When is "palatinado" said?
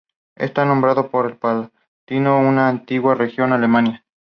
1.37-2.39